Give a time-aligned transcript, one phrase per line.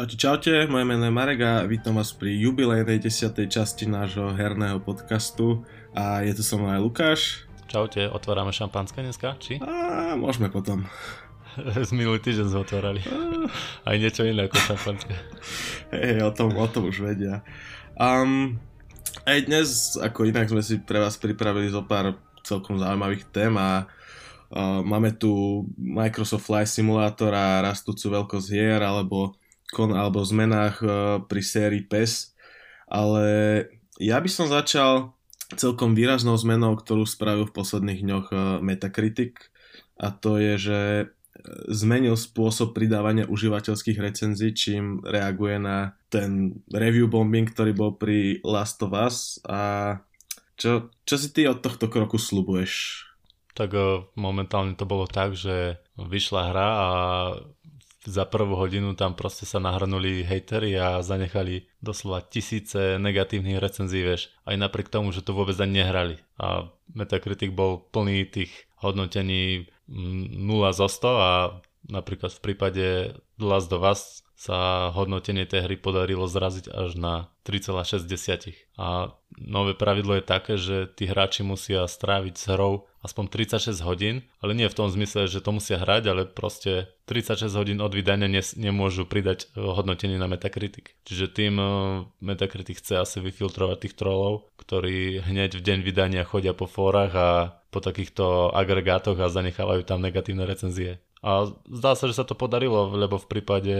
[0.00, 3.36] Čaute, čaute, moje meno je Marek a vítam vás pri jubilejnej 10.
[3.52, 5.60] časti nášho herného podcastu
[5.92, 7.20] a je tu so mnou aj Lukáš.
[7.68, 9.60] Čaute, otvárame šampanské dneska, či?
[9.60, 10.88] A môžeme potom.
[11.84, 13.04] Z minulý týždeň sme otvárali.
[13.92, 15.12] Aj niečo iné ako šampanské.
[15.92, 17.44] Hej, o tom, o tom už vedia.
[17.92, 18.56] Um,
[19.28, 23.84] aj dnes, ako inak sme si pre vás pripravili zo pár celkom zaujímavých tém a
[23.84, 29.36] uh, máme tu Microsoft Flight Simulator a rastúcu veľkosť hier, alebo
[29.70, 30.92] kon, alebo zmenách uh,
[31.24, 32.34] pri sérii PES,
[32.90, 33.24] ale
[34.02, 35.14] ja by som začal
[35.54, 39.50] celkom výraznou zmenou, ktorú spravil v posledných dňoch uh, Metacritic
[39.96, 40.80] a to je, že
[41.68, 48.82] zmenil spôsob pridávania užívateľských recenzií, čím reaguje na ten review bombing, ktorý bol pri Last
[48.84, 49.96] of Us a
[50.60, 53.06] čo, čo si ty od tohto kroku slubuješ?
[53.56, 53.74] Tak
[54.14, 56.88] momentálne to bolo tak, že vyšla hra a
[58.00, 64.32] za prvú hodinu tam proste sa nahrnuli hejtery a zanechali doslova tisíce negatívnych recenzií, vieš.
[64.48, 66.16] Aj napriek tomu, že to vôbec ani nehrali.
[66.40, 70.40] A Metacritic bol plný tých hodnotení 0
[70.72, 71.32] zo 100 a
[71.92, 72.86] napríklad v prípade
[73.36, 78.56] Last of Us sa hodnotenie tej hry podarilo zraziť až na 3,6.
[78.80, 84.28] A nové pravidlo je také, že tí hráči musia stráviť s hrou aspoň 36 hodín,
[84.44, 88.28] ale nie v tom zmysle, že to musia hrať, ale proste 36 hodín od vydania
[88.28, 90.92] ne, nemôžu pridať e, hodnotenie na Metacritic.
[91.08, 91.66] Čiže tým e,
[92.20, 97.28] Metacritic chce asi vyfiltrovať tých trolov, ktorí hneď v deň vydania chodia po fórach a
[97.72, 101.00] po takýchto agregátoch a zanechávajú tam negatívne recenzie.
[101.20, 103.76] A zdá sa, že sa to podarilo, lebo v prípade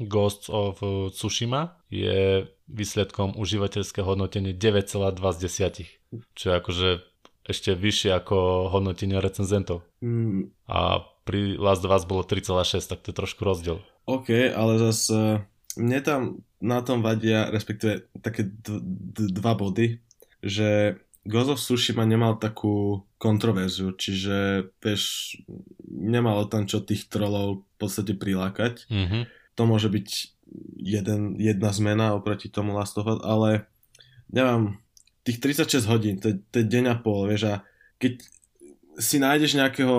[0.00, 0.80] Ghosts of
[1.12, 5.38] Tsushima je výsledkom užívateľské hodnotenie 9,2 z
[6.16, 6.32] 10.
[6.36, 6.88] Čo je akože
[7.42, 9.82] ešte vyššie ako hodnotenie recenzentov.
[9.98, 10.54] Mm.
[10.70, 13.78] A pri Last of Us bolo 3,6, tak to je trošku rozdiel.
[14.06, 15.46] OK, ale zase
[15.78, 16.20] mne tam
[16.62, 20.02] na tom vadia, respektíve také d- d- dva body,
[20.42, 25.34] že Ghost of Tsushima nemal takú kontroverziu, čiže vieš,
[25.86, 28.90] nemalo tam čo tých trolov v podstate prilákať.
[28.90, 30.08] Mm-hmm to môže byť
[30.80, 33.68] jeden, jedna zmena oproti tomu Last of Us, ale
[34.32, 34.80] neviem,
[35.22, 37.54] tých 36 hodín, to, to je deň a pol, vieš, a
[37.98, 38.22] keď
[38.98, 39.96] si nájdeš nejakého,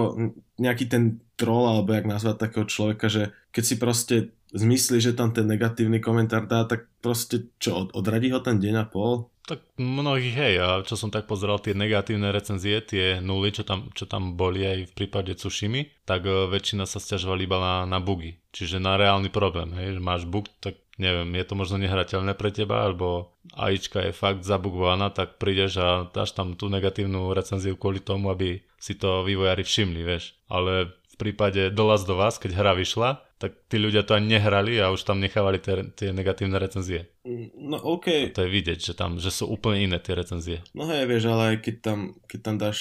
[0.61, 4.15] nejaký ten troll, alebo jak nazvať takého človeka, že keď si proste
[4.53, 8.85] zmyslí, že tam ten negatívny komentár dá, tak proste čo, odradí ho ten deň a
[8.85, 9.32] pol?
[9.43, 13.91] Tak mnohých hej, a čo som tak pozeral tie negatívne recenzie, tie nuly, čo tam,
[13.91, 17.99] čo tam boli aj v prípade Tsushimy, tak uh, väčšina sa stiažovali iba na, na
[17.99, 18.39] bugy.
[18.55, 22.55] Čiže na reálny problém, hej, že máš bug, tak neviem, je to možno nehrateľné pre
[22.55, 27.99] teba, alebo AIčka je fakt zabugovaná, tak prídeš a dáš tam tú negatívnu recenziu kvôli
[27.99, 30.39] tomu, aby si to vývojári všimli, vieš.
[30.47, 34.39] Ale v prípade The Last of Us, keď hra vyšla, tak tí ľudia to ani
[34.39, 37.13] nehrali a už tam nechávali tie, tie negatívne recenzie.
[37.53, 38.33] No OK.
[38.33, 40.65] A to je vidieť, že tam že sú úplne iné tie recenzie.
[40.73, 42.79] No hej, vieš, ale keď tam, keď tam dáš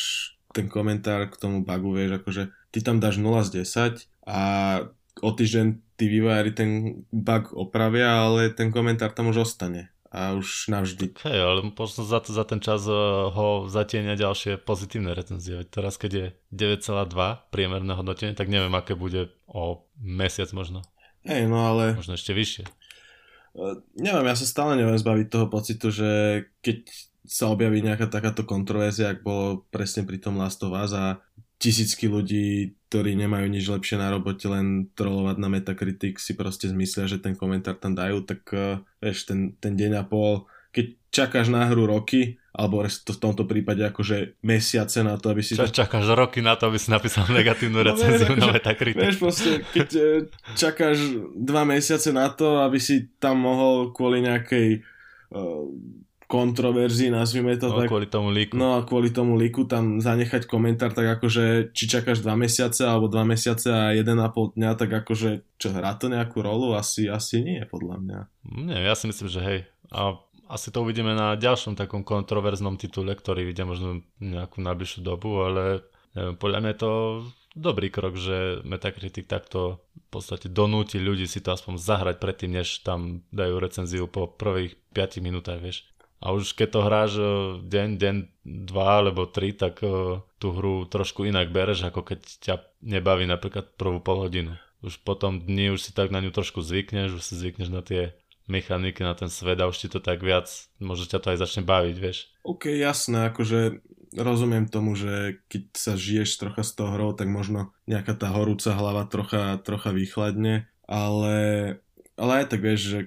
[0.56, 4.40] ten komentár k tomu bugu, vieš, akože ty tam dáš 0 z 10 a
[5.20, 5.66] o týždeň
[6.00, 11.16] tí vývojári ten bug opravia, ale ten komentár tam už ostane a už navždy.
[11.24, 12.92] Hej, ale možno za, za ten čas eh,
[13.32, 15.64] ho zatienia ďalšie pozitívne recenzie.
[15.64, 20.84] Teraz keď je 9,2 priemerné hodnotenie, tak neviem, aké bude o mesiac možno.
[21.24, 21.96] Hej, no ale...
[21.96, 22.68] Možno ešte vyššie.
[23.52, 26.88] Uh, neviem, ja sa stále neviem zbaviť toho pocitu, že keď
[27.24, 31.22] sa objaví nejaká takáto kontroverzia, ak bolo presne pri tom Last of Us a
[31.62, 37.08] tisícky ľudí, ktorí nemajú nič lepšie na robote, len trolovať na Metacritic, si proste zmyslia,
[37.08, 40.44] že ten komentár tam dajú, tak uh, vieš, ten, ten deň a pol,
[40.76, 45.40] keď čakáš na hru roky, alebo to v tomto prípade akože mesiace na to, aby
[45.40, 45.56] si...
[45.56, 49.08] Čo, čakáš roky na to, aby si napísal negatívnu no, recenziu no, na Metacritic.
[49.08, 50.04] Vieš, proste, keď e,
[50.52, 51.00] čakáš
[51.32, 54.84] dva mesiace na to, aby si tam mohol kvôli nejakej
[55.32, 55.64] uh,
[56.32, 57.92] kontroverzii, nazvime to no, tak.
[57.92, 58.56] kvôli tomu líku.
[58.56, 63.12] No a kvôli tomu líku tam zanechať komentár, tak akože či čakáš dva mesiace alebo
[63.12, 66.72] dva mesiace a jeden a pol dňa, tak akože čo hrá to nejakú rolu?
[66.72, 68.18] Asi, asi nie, podľa mňa.
[68.64, 69.60] Nie, ja si myslím, že hej.
[69.92, 70.16] A
[70.48, 75.84] asi to uvidíme na ďalšom takom kontroverznom titule, ktorý vidia možno nejakú najbližšiu dobu, ale
[76.16, 76.92] neviem, podľa mňa je to
[77.52, 82.84] dobrý krok, že Metacritic takto v podstate donúti ľudí si to aspoň zahrať predtým, než
[82.84, 85.88] tam dajú recenziu po prvých 5 minútach, vieš.
[86.22, 87.26] A už keď to hráš e,
[87.66, 88.16] deň, deň,
[88.46, 93.74] dva alebo tri, tak uh, tú hru trošku inak bereš, ako keď ťa nebaví napríklad
[93.78, 94.58] prvú pol hodinu.
[94.82, 98.18] Už potom dni už si tak na ňu trošku zvykneš, už si zvykneš na tie
[98.50, 100.50] mechaniky, na ten svet a už ti to tak viac,
[100.82, 102.34] možno ťa to aj začne baviť, vieš.
[102.42, 103.78] OK, jasné, akože
[104.18, 108.74] rozumiem tomu, že keď sa žiješ trocha z toho hrou, tak možno nejaká tá horúca
[108.74, 111.38] hlava trocha, trocha vychladne, ale
[112.18, 112.98] ale aj tak vieš, že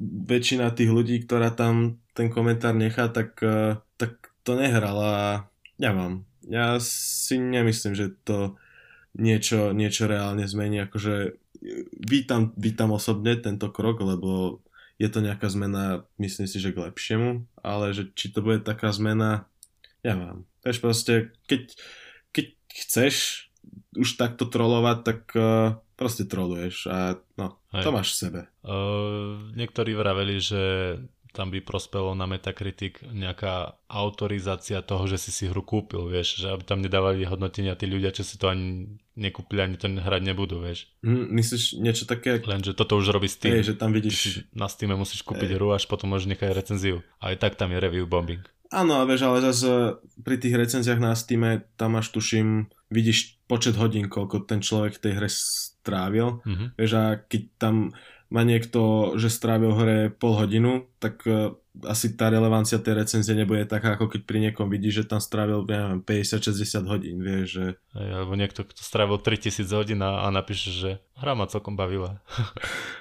[0.00, 5.44] väčšina tých ľudí, ktorá tam ten komentár nechá, tak, uh, tak to nehrala.
[5.76, 6.24] Ja mám.
[6.48, 8.56] Ja si nemyslím, že to
[9.14, 10.80] niečo, niečo reálne zmení.
[10.80, 11.36] Akože
[12.00, 14.60] vítam, vítam osobne tento krok, lebo
[15.00, 18.92] je to nejaká zmena, myslím si, že k lepšiemu, ale že či to bude taká
[18.92, 19.48] zmena,
[20.04, 20.44] ja mám.
[20.60, 21.72] Vieš proste, keď,
[22.36, 22.46] keď
[22.84, 23.14] chceš
[23.96, 27.84] už takto trolovať, tak uh, proste troluješ a no, Hej.
[27.84, 28.40] to máš v sebe.
[28.64, 30.62] Uh, niektorí vraveli, že
[31.30, 36.50] tam by prospelo na Metacritic nejaká autorizácia toho, že si si hru kúpil, vieš, že
[36.50, 40.58] aby tam nedávali hodnotenia tí ľudia, čo si to ani nekúpili, ani to hrať nebudú,
[40.58, 40.90] vieš.
[41.06, 42.42] Mm, myslíš niečo také?
[42.42, 43.62] Lenže toto už robí Steam.
[43.62, 44.50] Ej, že tam vidíš...
[44.56, 45.56] Na Steam musíš kúpiť Ej.
[45.60, 47.04] hru, až potom môžeš nechať recenziu.
[47.22, 48.42] A aj tak tam je review bombing.
[48.70, 51.42] Áno, vieš, ale zase pri tých recenziách na Steam
[51.74, 56.38] tam máš tuším, vidíš počet hodín, koľko ten človek v tej hre strávil.
[56.46, 56.68] Mm-hmm.
[56.78, 57.74] Vieš, a keď tam
[58.30, 63.66] má niekto, že strávil hre pol hodinu, tak uh, asi tá relevancia tej recenzie nebude
[63.66, 67.66] taká, ako keď pri niekom vidí, že tam strávil, ja neviem, 50-60 hodín, vieš, že...
[67.98, 72.22] Aj, alebo niekto, kto strávil 3000 hodín a, a napíše, že hra ma celkom bavila.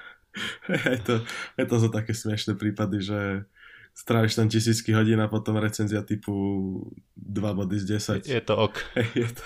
[0.66, 1.22] je, to,
[1.62, 3.20] je to sú také smiešné prípady, že
[3.94, 6.34] stráviš tam tisícky hodín a potom recenzia typu
[7.16, 7.86] 2 body z
[8.24, 8.28] 10.
[8.28, 8.78] Je to ok.
[9.22, 9.46] je to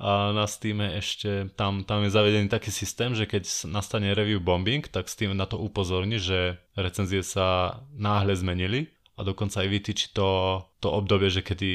[0.00, 4.80] a na Steam ešte, tam, tam je zavedený taký systém, že keď nastane review bombing,
[4.88, 8.88] tak Steam na to upozorní, že recenzie sa náhle zmenili
[9.20, 11.70] a dokonca aj vytýči to, to obdobie, že kedy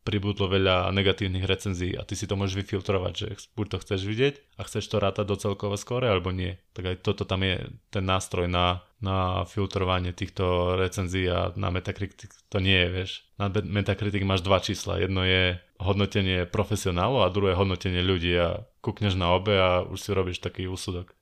[0.00, 4.34] pribudlo veľa negatívnych recenzií a ty si to môžeš vyfiltrovať, že buď to chceš vidieť
[4.56, 6.56] a chceš to rátať do celkové skóre alebo nie.
[6.72, 12.32] Tak aj toto tam je ten nástroj na, na filtrovanie týchto recenzií a na Metacritic
[12.48, 13.10] to nie je, vieš.
[13.36, 15.04] Na Metacritic máš dva čísla.
[15.04, 20.10] Jedno je hodnotenie profesionálov a druhé hodnotenie ľudí a kúkneš na obe a už si
[20.16, 21.12] robíš taký úsudok.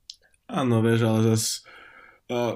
[0.47, 1.67] Áno, vieš, ale zase
[2.31, 2.55] uh,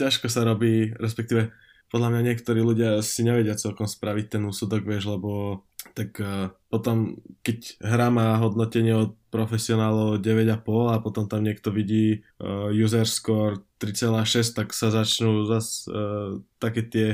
[0.00, 1.54] ťažko sa robí, respektíve
[1.92, 5.62] podľa mňa niektorí ľudia si nevedia celkom spraviť ten úsudok, vieš, lebo
[5.92, 12.24] tak uh, potom, keď hra má hodnotenie od profesionálov 9,5 a potom tam niekto vidí
[12.40, 17.08] uh, user score 3,6, tak sa začnú zase uh, také tie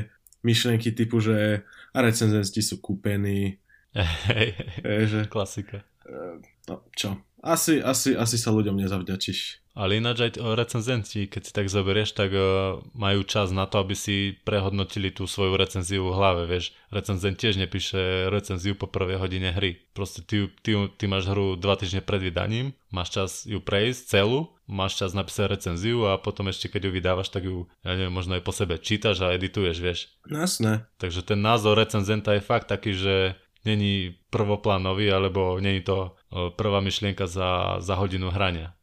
[0.47, 3.59] myšlenky typu, že a recenzenti sú kúpení,
[4.29, 5.19] Hej, že...
[5.25, 5.81] Klasika.
[6.69, 7.17] No, čo?
[7.41, 9.68] Asi, asi, asi sa ľuďom nezavďačíš.
[9.79, 13.95] Ale ináč aj recenzenti, keď si tak zoberieš, tak uh, majú čas na to, aby
[13.95, 16.75] si prehodnotili tú svoju recenziu v hlave, vieš.
[16.91, 19.79] Recenzent tiež nepíše recenziu po prvej hodine hry.
[19.95, 24.51] Proste ty, ty, ty máš hru dva týždne pred vydaním, máš čas ju prejsť celú,
[24.67, 28.35] máš čas napísať recenziu a potom ešte keď ju vydávaš, tak ju, ja neviem, možno
[28.35, 29.99] aj po sebe čítaš a edituješ, vieš.
[30.27, 30.91] Jasné.
[30.99, 36.15] Takže ten názor recenzenta je fakt taký, že není prvoplánový, alebo není to
[36.55, 38.75] prvá myšlienka za, za hodinu hrania.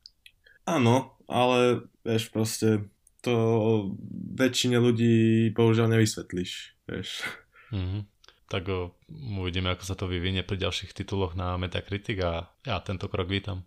[0.66, 2.90] Áno, ale vieš, proste
[3.23, 3.35] to
[4.35, 6.52] väčšine ľudí bohužiaľ nevysvetlíš,
[6.90, 7.23] vieš.
[7.70, 8.02] Mm-hmm.
[8.46, 8.94] Tak o,
[9.38, 13.66] uvidíme, ako sa to vyvinie pri ďalších tituloch na Metacritic a ja tento krok vítam.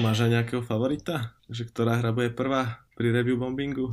[0.00, 1.36] Máš aj nejakého favorita?
[1.48, 3.92] Že ktorá hra bude prvá pri review bombingu?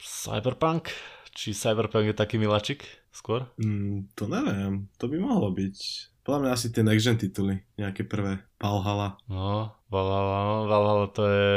[0.00, 0.88] Cyberpunk?
[1.36, 3.46] Či Cyberpunk je taký miláčik skôr?
[3.58, 5.76] Mm, to neviem, to by mohlo byť.
[6.22, 8.42] Podľa mňa asi tie next gen tituly, nejaké prvé.
[8.62, 9.18] Valhalla.
[9.26, 11.50] No, Valhalla, no, Valhalla to je...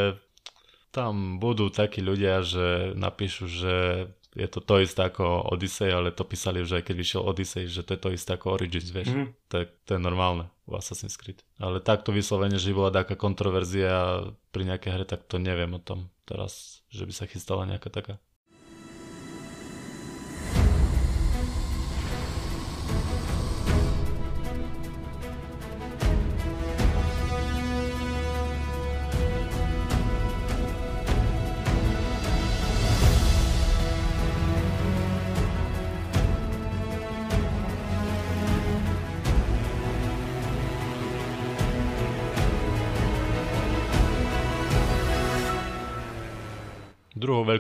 [0.94, 3.76] Tam budú takí ľudia, že napíšu, že
[4.34, 7.86] je to to isté ako Odyssey, ale to písali už aj keď vyšiel Odyssey, že
[7.86, 9.14] to je to isté ako Origins, vieš.
[9.14, 9.28] Mm-hmm.
[9.50, 11.46] To, je, to je normálne v Assassin's Creed.
[11.62, 16.10] Ale takto vyslovene, že bola taká kontroverzia pri nejakej hre, tak to neviem o tom
[16.26, 18.18] teraz, že by sa chystala nejaká taká.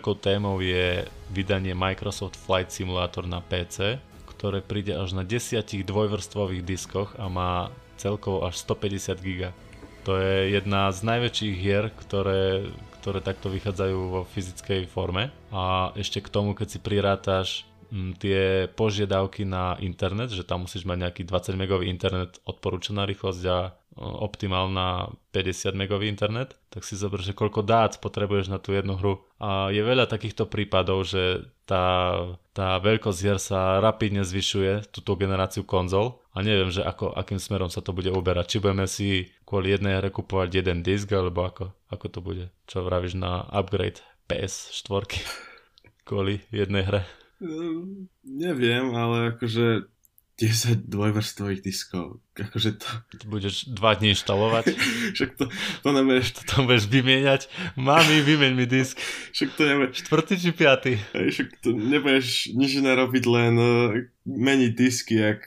[0.03, 6.59] Veľkou témou je vydanie Microsoft Flight Simulator na PC, ktoré príde až na desiatich dvojvrstvových
[6.59, 9.55] diskoch a má celkovo až 150 GB.
[10.03, 12.67] To je jedna z najväčších hier, ktoré,
[12.99, 15.31] ktoré takto vychádzajú vo fyzickej forme.
[15.55, 17.47] A ešte k tomu, keď si prirátaš
[17.87, 23.43] m, tie požiadavky na internet, že tam musíš mať nejaký 20 megový internet, odporúčaná rýchlosť
[23.47, 28.73] a optimál na 50 megový internet, tak si zober, že koľko dát potrebuješ na tú
[28.73, 29.21] jednu hru.
[29.37, 32.17] A je veľa takýchto prípadov, že tá,
[32.51, 37.69] tá veľkosť hier sa rapidne zvyšuje, túto generáciu konzol a neviem, že ako, akým smerom
[37.69, 38.57] sa to bude uberať.
[38.57, 42.45] Či budeme si kvôli jednej hre kupovať jeden disk, alebo ako, ako to bude.
[42.65, 45.21] Čo vravíš na upgrade PS4
[46.09, 47.01] kvôli jednej hre?
[47.43, 49.92] Um, neviem, ale akože
[50.33, 52.17] 10 dvojvrstvových diskov.
[52.33, 52.89] Akože to...
[53.13, 54.73] to budeš dva dní inštalovať.
[55.15, 55.45] Však to,
[55.85, 56.33] to nebudeš...
[56.33, 57.53] To, to budeš vymieňať.
[57.77, 58.97] Mami, vymeň mi disk.
[59.29, 60.09] Však to nebudeš...
[60.09, 60.93] Štvrtý či piatý.
[61.13, 63.93] Však to nebudeš nič nerobiť, len uh,
[64.25, 65.45] meniť disky, jak...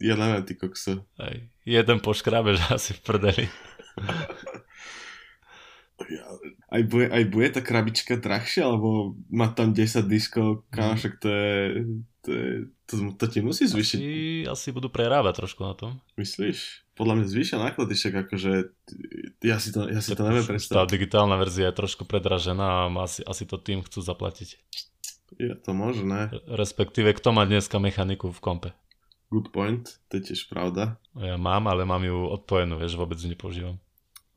[0.00, 1.04] Ja neviem, ty kokso.
[1.18, 1.50] Hej.
[1.66, 3.44] Jeden poškrabeš asi v prdeli.
[6.70, 11.54] aj, bude, aj bude tá krabička drahšia, alebo má tam 10 diskov, kášek, to je,
[12.24, 12.50] to, je,
[12.90, 13.98] to, to ti musí zvýšiť.
[14.02, 14.10] Asi,
[14.50, 16.02] asi budú prerábať trošku na tom.
[16.18, 16.90] Myslíš?
[16.98, 18.52] Podľa mňa zvýšia náklady, však akože
[19.46, 20.74] ja si to, ja si to neviem predstaviť.
[20.74, 24.58] Tá digitálna verzia je trošku predražená a asi, asi to tým chcú zaplatiť.
[25.38, 26.34] Je to možné.
[26.50, 28.70] Respektíve, kto má dneska mechaniku v kompe?
[29.30, 30.98] Good point, to je tiež pravda.
[31.14, 33.78] Ja mám, ale mám ju odpojenú, vieš, vôbec ju nepoužívam.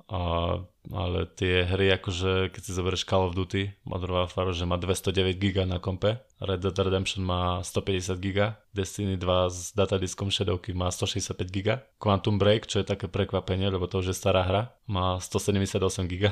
[0.06, 4.76] A, ale tie hry, akože keď si zoberieš Call of Duty, Modern Warfare, že má
[4.76, 10.76] 209 GB na kompe, Red Dead Redemption má 150 GB, Destiny 2 s datadiskom šedovky
[10.76, 14.76] má 165 GB, Quantum Break, čo je také prekvapenie, lebo to už je stará hra,
[14.84, 15.80] má 178
[16.12, 16.28] GB.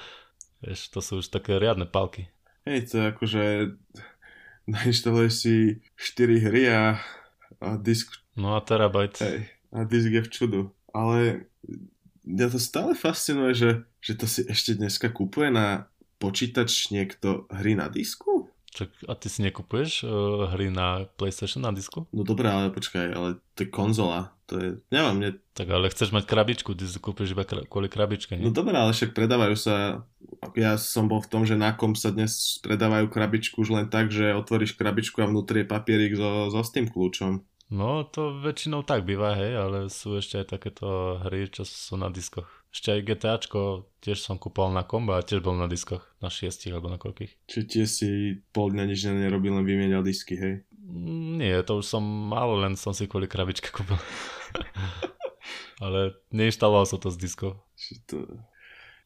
[0.64, 2.32] Vieš, to sú už také riadne palky.
[2.64, 3.44] Hej, to je akože
[4.70, 5.54] nainštaluješ si
[5.98, 6.96] 4 hry a,
[7.60, 8.24] a disk...
[8.38, 9.20] No a terabajt.
[9.20, 10.60] Hej, a disk je v čudu.
[10.94, 11.50] Ale
[12.26, 15.90] mňa to stále fascinuje, že, že to si ešte dneska kúpuje na
[16.22, 18.50] počítač niekto hry na disku?
[18.72, 22.08] Čak, a ty si nekupuješ uh, hry na PlayStation na disku?
[22.08, 24.32] No dobré, ale počkaj, ale to je konzola.
[24.48, 25.30] To je, neviem, mne...
[25.52, 28.48] Tak ale chceš mať krabičku, ty si kúpiš iba kvôli krabičke, nie?
[28.48, 30.04] No dobré, ale však predávajú sa...
[30.56, 34.08] Ja som bol v tom, že na kom sa dnes predávajú krabičku už len tak,
[34.08, 37.44] že otvoríš krabičku a vnútri je papierik so, so s tým kľúčom.
[37.72, 42.12] No to väčšinou tak býva, hej, ale sú ešte aj takéto hry, čo sú na
[42.12, 42.44] diskoch.
[42.68, 46.68] Ešte aj GTAčko tiež som kúpal na komba a tiež bol na diskoch, na šiestich
[46.68, 47.32] alebo na koľkých.
[47.48, 48.08] Čiže tiež si
[48.52, 50.54] pol dňa nič nerobil, len vymienial disky, hej?
[50.84, 53.96] Mm, nie, to už som málo, len som si kvôli krabičke kúpil.
[55.84, 57.56] ale neinštaloval som to z diskov.
[58.12, 58.28] To...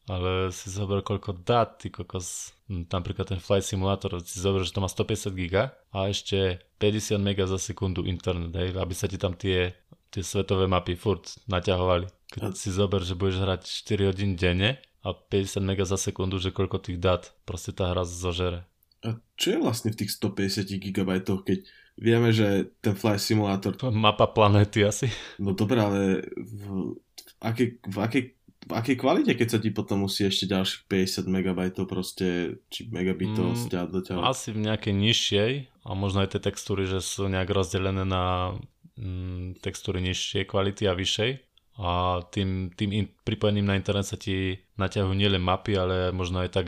[0.07, 2.55] Ale si zober koľko dát, ty kokos.
[2.71, 7.19] Hm, napríklad ten Flight Simulator, si zober, že to má 150 GB a ešte 50
[7.19, 9.75] MB za sekundu internet, hej, aby sa ti tam tie,
[10.11, 12.07] tie svetové mapy furt naťahovali.
[12.31, 12.55] Keď a...
[12.55, 16.79] si zober, že budeš hrať 4 hodín denne a 50 MB za sekundu, že koľko
[16.79, 18.63] tých dát proste tá hra zožere.
[19.03, 21.59] A čo je vlastne v tých 150 GB, keď
[21.99, 23.75] vieme, že ten Flight Simulator...
[23.91, 25.11] Mapa planéty asi.
[25.39, 28.23] No dobré, ale v, v, akej, v akej
[28.67, 33.55] v akej kvalite, keď sa ti potom musí ešte ďalších 50 MB proste, či megabitov
[33.55, 34.19] mm, stiať do ťa?
[34.19, 35.51] Asi v nejakej nižšej
[35.87, 38.55] a možno aj tie textúry, že sú nejak rozdelené na
[38.99, 41.31] mm, textúry nižšej kvality a vyššej
[41.77, 46.49] a tým, tým in, pripojením na internet sa ti naťahujú nielen mapy, ale možno aj
[46.49, 46.65] tá,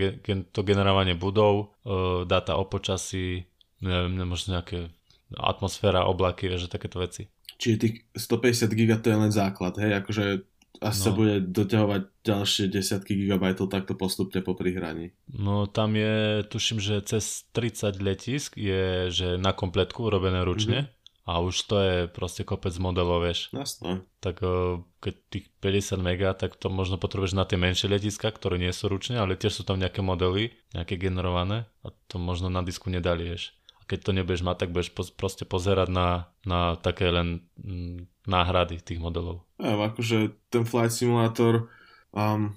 [0.53, 3.49] to generovanie budov, e, dáta o počasí,
[3.81, 4.93] neviem, možno nejaké
[5.33, 7.25] atmosféra, oblaky, že takéto veci.
[7.57, 10.45] Čiže tých 150 GB to je len základ, hej, akože
[10.79, 10.95] a no.
[10.95, 15.11] sa bude doťahovať ďalšie desiatky gigabajtov takto postupne po prihraní.
[15.27, 21.27] No tam je, tuším, že cez 30 letisk je, že na kompletku urobené ručne mm-hmm.
[21.27, 23.51] a už to je proste kopec modelov, vieš.
[23.51, 24.07] Jasné.
[24.23, 28.55] Tak eh, keď tých 50 mega, tak to možno potrebuješ na tie menšie letiska, ktoré
[28.55, 32.63] nie sú ručne, ale tiež sú tam nejaké modely, nejaké generované a to možno na
[32.63, 33.58] disku nedali, vieš
[33.89, 38.29] keď to nebudeš mať, tak budeš po, proste pozerať na, na také len m, mm,
[38.29, 39.41] náhrady tých modelov.
[39.57, 41.73] Ja, akože ten Flight Simulator
[42.13, 42.53] um,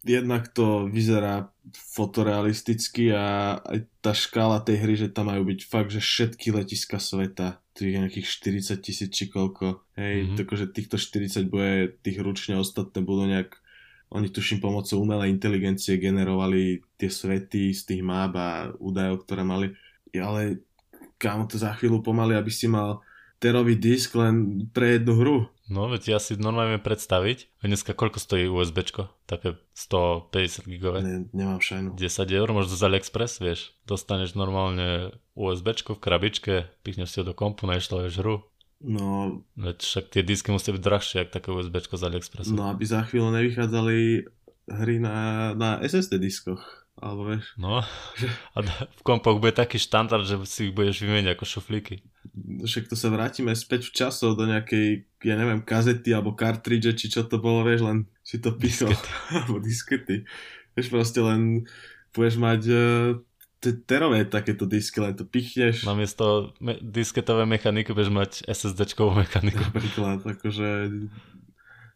[0.00, 5.92] jednak to vyzerá fotorealisticky a aj tá škála tej hry, že tam majú byť fakt,
[5.92, 8.26] že všetky letiska sveta, tých nejakých
[8.72, 10.36] 40 tisíc či koľko, hej, mm-hmm.
[10.40, 13.60] takže týchto 40 bude tých ručne, ostatné budú nejak
[14.06, 19.74] oni tuším pomocou umelej inteligencie generovali tie svety z tých map a údajov, ktoré mali
[20.20, 20.64] ale
[21.16, 23.00] kámo to za chvíľu pomaly, aby si mal
[23.36, 25.38] terový disk len pre jednu hru.
[25.66, 27.58] No, veď ja si normálne predstaviť.
[27.58, 29.10] Dneska koľko stojí USBčko?
[29.26, 31.02] Také 150 gigové?
[31.02, 31.98] Ne, nemám šajnu.
[31.98, 33.74] 10 eur, možno z AliExpress, vieš.
[33.82, 36.54] Dostaneš normálne USBčko v krabičke,
[36.86, 38.46] pichneš si ho do kompu, nainštaluješ hru.
[38.78, 39.42] No...
[39.58, 42.54] Veď však tie disky musia byť drahšie, ako také USBčko z AliExpressu.
[42.54, 44.30] No, aby za chvíľu nevychádzali
[44.70, 46.85] hry na, na SSD diskoch.
[46.96, 47.52] Alebo vieš.
[47.60, 47.84] No,
[48.56, 52.00] a v kompoch bude taký štandard, že si ich budeš vymeniť ako šuflíky.
[52.64, 57.12] Však to sa vrátime späť v časov do nejakej, ja neviem, kazety alebo kartridže, či
[57.12, 58.92] čo to bolo, vieš, len si to písal.
[59.36, 60.24] alebo diskety.
[60.72, 61.68] Vieš, proste len
[62.16, 63.20] budeš mať uh,
[63.84, 65.84] terové takéto disky, len to pichneš.
[65.84, 69.60] Namiesto me- disketové mechaniky budeš mať SSD-čkovú mechaniku.
[69.60, 70.68] Napríklad, akože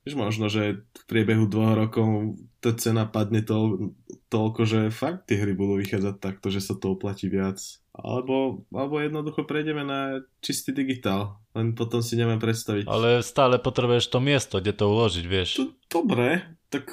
[0.00, 3.92] Vieš, možno, že v priebehu dvoch rokov tá cena padne to,
[4.32, 7.60] toľko, že fakt tie hry budú vychádzať takto, že sa to oplatí viac.
[7.92, 11.36] Alebo, alebo jednoducho prejdeme na čistý digitál.
[11.52, 12.88] Len potom si neviem predstaviť.
[12.88, 15.50] Ale stále potrebuješ to miesto, kde to uložiť, vieš.
[15.60, 16.88] To, dobre, tak...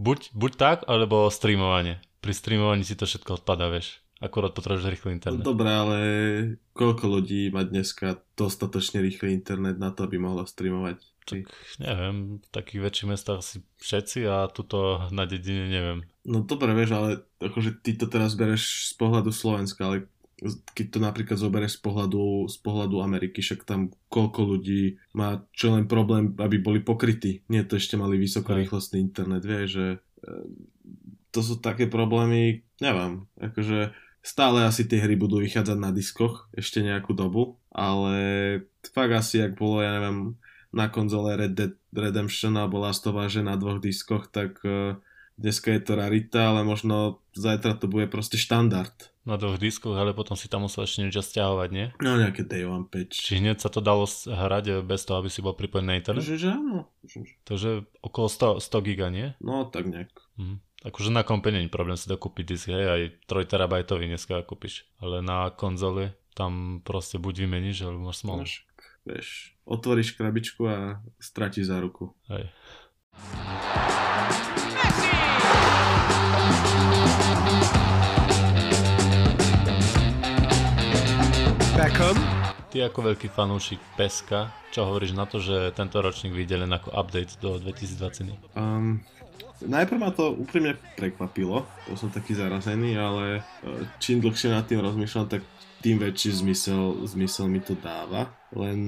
[0.00, 2.00] Buď, buď tak, alebo streamovanie.
[2.20, 4.04] Pri streamovaní si to všetko odpada, vieš.
[4.20, 5.40] Akurát potrebuješ rýchly internet.
[5.40, 5.98] Dobre, ale
[6.76, 11.00] koľko ľudí má dneska dostatočne rýchly internet na to, aby mohlo streamovať?
[11.28, 11.46] Tak
[11.78, 16.00] neviem, v takých väčších mestách asi všetci a tuto na dedine neviem.
[16.24, 17.08] No dobre, vieš, ale
[17.40, 20.10] akože ty to teraz bereš z pohľadu Slovenska, ale
[20.72, 25.76] keď to napríklad zoberieš z pohľadu, z pohľadu Ameriky, však tam koľko ľudí má čo
[25.76, 27.44] len problém, aby boli pokrytí.
[27.52, 29.98] Nie to ešte mali vysokorýchlostný internet, vieš, že e,
[31.30, 33.92] to sú také problémy, neviem, akože
[34.24, 38.16] stále asi tie hry budú vychádzať na diskoch ešte nejakú dobu, ale
[38.92, 43.34] fakt asi, ak bolo, ja neviem, na konzole Red Dead Redemption alebo Last of Us,
[43.38, 44.98] na dvoch diskoch, tak uh,
[45.40, 48.92] dneska je to rarita, ale možno zajtra to bude proste štandard.
[49.24, 51.86] Na dvoch diskoch, ale potom si tam musel ešte niečo stiahovať, nie?
[52.00, 53.20] No nejaké day one patch.
[53.20, 56.24] Či hneď sa to dalo hrať bez toho, aby si bol pripojený na internet?
[56.24, 56.88] Že, že áno.
[57.44, 58.26] Takže okolo
[58.60, 59.36] 100, 100 giga, nie?
[59.40, 60.12] No tak nejak.
[60.40, 60.56] Mhm.
[60.80, 64.88] Akože na kompe je problém si dokúpiť disk, hej, aj 3 terabajtový dneska kúpiš.
[64.96, 68.48] Ale na konzoli tam proste buď vymeníš, alebo máš smolu.
[69.00, 72.12] Vieš, otvoríš krabičku a stratíš za ruku.
[72.28, 72.52] Hej.
[81.72, 82.16] Beckham.
[82.70, 86.92] Ty ako veľký fanúšik Peska, čo hovoríš na to, že tento ročník vyjde len ako
[86.92, 88.30] update do 2020?
[88.54, 89.00] Um,
[89.64, 94.84] najprv ma to úprimne prekvapilo, to som taký zarazený, ale e, čím dlhšie nad tým
[94.84, 95.42] rozmýšľam, tak
[95.80, 98.32] tým väčší zmysel, zmysel mi to dáva.
[98.52, 98.78] Len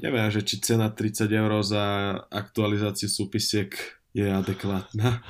[0.00, 1.84] neviem, že či cena 30 eur za
[2.32, 3.76] aktualizáciu súpisiek
[4.16, 5.20] je adekvátna.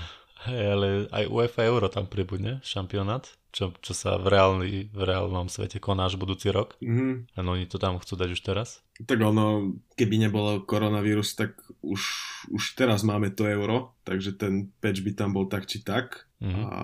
[0.42, 5.46] Hej, ale aj UEFA Euro tam pribudne, šampionát, čo, čo sa v, reálny, v reálnom
[5.46, 6.74] svete koná až budúci rok.
[6.82, 7.38] Mm-hmm.
[7.38, 8.82] A oni to tam chcú dať už teraz?
[9.06, 12.02] Tak ono, keby nebolo koronavírus, tak už,
[12.50, 16.26] už teraz máme to euro, takže ten patch by tam bol tak či tak.
[16.42, 16.64] Mm-hmm.
[16.66, 16.82] A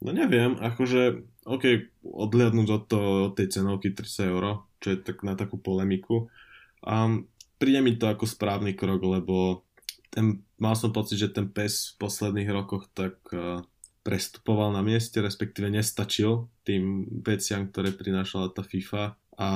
[0.00, 1.64] no neviem, akože, ok,
[2.00, 6.32] odliadnúť od, to, od tej cenovky 30 euro, čo je tak na takú polemiku,
[6.80, 7.28] um,
[7.60, 9.68] príde mi to ako správny krok, lebo
[10.08, 13.60] ten, mal som pocit, že ten PES v posledných rokoch tak uh,
[14.00, 19.48] prestupoval na mieste, respektíve nestačil tým veciam, ktoré prinášala tá FIFA a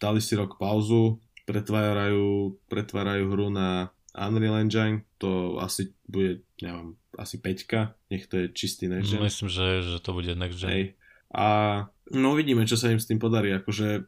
[0.00, 7.38] dali si rok pauzu, pretvárajú, pretvárajú hru na Unreal Engine, to asi bude, neviem, asi
[7.38, 9.22] 5 nech to je čistý next gen.
[9.22, 10.70] Myslím, že, že to bude next gen.
[10.70, 10.84] Hej.
[11.34, 11.46] A
[12.14, 13.50] no uvidíme, čo sa im s tým podarí.
[13.50, 14.06] Akože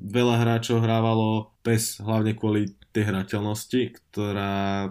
[0.00, 4.88] veľa hráčov hrávalo PES hlavne kvôli tej hrateľnosti, ktorá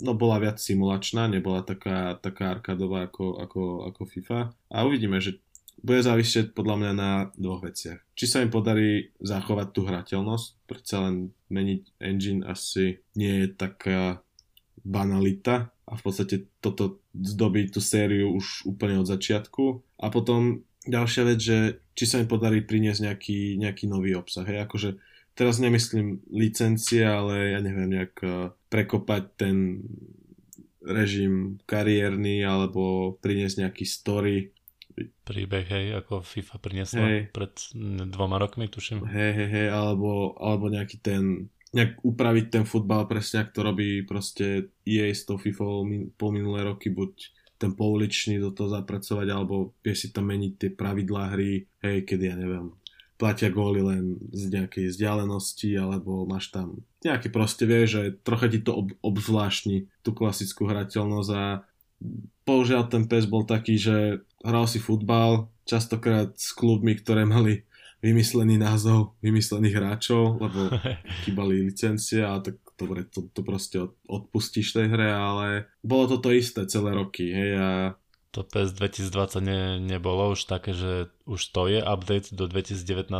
[0.00, 3.62] no bola viac simulačná, nebola taká, taká arkadová ako, ako,
[3.92, 4.40] ako FIFA.
[4.72, 5.40] A uvidíme, že
[5.80, 8.00] bude závisieť podľa mňa na dvoch veciach.
[8.12, 14.20] Či sa im podarí zachovať tú hrateľnosť, predsa len meniť engine asi nie je taká
[14.84, 19.82] banalita a v podstate toto zdobí tú sériu už úplne od začiatku.
[19.98, 21.58] A potom ďalšia vec, že
[21.98, 24.46] či sa im podarí priniesť nejaký, nejaký nový obsah.
[24.46, 24.90] Hej, akože
[25.34, 29.82] teraz nemyslím licencie, ale ja neviem, nejak eh, prekopať ten
[30.80, 34.36] režim kariérny alebo priniesť nejaký story.
[35.24, 37.20] Príbeh, hej, ako FIFA priniesla hej.
[37.32, 37.52] pred
[38.10, 39.04] dvoma rokmi, tuším.
[39.06, 43.90] Hej, hej, hej, alebo, alebo nejaký ten nejak upraviť ten futbal presne, ako to robí
[44.02, 45.86] proste EA s tou FIFA
[46.18, 47.12] po minulé roky, buď
[47.60, 52.24] ten pouličný do toho zapracovať, alebo vie si tam meniť tie pravidlá hry, hej, kedy
[52.32, 52.72] ja neviem,
[53.20, 58.64] platia góly len z nejakej vzdialenosti, alebo máš tam nejaký proste, vie, že trocha ti
[58.64, 61.44] to ob- obzvláštni tú klasickú hrateľnosť a
[62.48, 67.68] bohužiaľ ten pes bol taký, že hral si futbal, častokrát s klubmi, ktoré mali
[68.00, 70.72] vymyslený názov vymyslených hráčov, lebo
[71.24, 73.76] chýbali licencie a tak dobre, to, to proste
[74.08, 75.46] odpustíš tej hre, ale
[75.84, 77.70] bolo to to isté celé roky, hej, a
[78.30, 83.10] to PES 2020 ne, nebolo už také, že už to je update do 2019?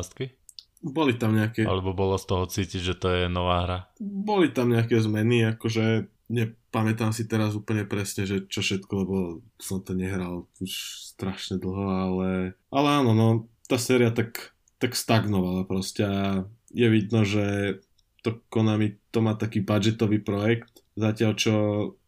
[0.81, 1.67] Boli tam nejaké...
[1.67, 3.79] Alebo bolo z toho cítiť, že to je nová hra?
[4.01, 9.17] Boli tam nejaké zmeny, akože ne, pamätám si teraz úplne presne, že čo všetko, lebo
[9.59, 10.71] som to nehral už
[11.13, 12.29] strašne dlho, ale,
[12.71, 13.29] ale áno, no,
[13.67, 17.79] tá séria tak, tak stagnovala proste a je vidno, že
[18.25, 21.55] to Konami to má taký budgetový projekt, zatiaľ čo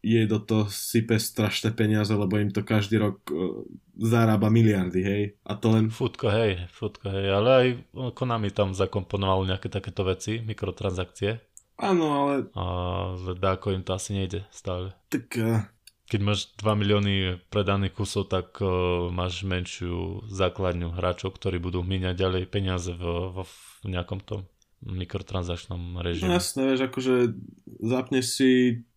[0.04, 3.64] jej do toho sype strašné peniaze, lebo im to každý rok uh,
[3.96, 5.22] zarába miliardy, hej.
[5.44, 5.88] A to len...
[5.88, 7.66] Futko, hej, futko, hej, ale aj
[8.12, 11.40] Konami tam zakomponoval nejaké takéto veci, mikrotransakcie.
[11.80, 12.34] Áno, ale...
[12.52, 12.64] A
[13.56, 14.92] ako im to asi nejde stále.
[15.08, 15.26] Tak...
[15.40, 15.64] Uh...
[16.12, 22.20] Keď máš 2 milióny predaných kusov, tak uh, máš menšiu základňu hráčov, ktorí budú míňať
[22.20, 24.44] ďalej peniaze v, v, v nejakom tom
[24.84, 26.28] mikrotransakčnom režime.
[26.28, 27.14] No jasné, vieš, akože
[27.80, 28.50] zapneš si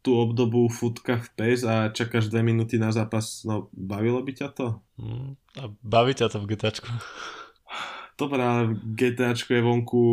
[0.03, 4.47] tú obdobu futka v PES a čakáš 2 minúty na zápas, no bavilo by ťa
[4.51, 4.67] to?
[4.99, 6.89] Mm, a baví ťa to v GTAčku?
[8.19, 10.03] Dobre, ale GTAčko je vonku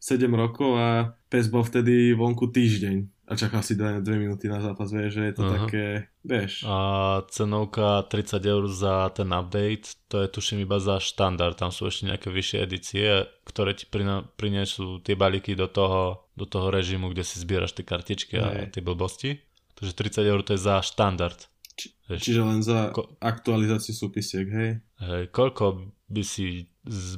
[0.00, 4.62] 7 rokov a PES bol vtedy vonku týždeň a čakal si 2, 2 minúty na
[4.62, 5.54] zápas, vieš, že je to uh-huh.
[5.66, 5.86] také,
[6.22, 6.62] vieš.
[6.62, 6.78] A
[7.26, 12.06] cenovka 30 eur za ten update, to je tuším iba za štandard, tam sú ešte
[12.06, 13.90] nejaké vyššie edície, ktoré ti
[14.38, 18.78] prinesú tie balíky do toho, do toho režimu, kde si zbieraš tie kartičky a tie
[18.78, 19.42] blbosti.
[19.74, 21.36] Takže 30 eur to je za štandard.
[21.76, 24.70] Či, čiže len za Ko- aktualizáciu súpisiek, hej?
[25.02, 26.70] Hej, koľko by si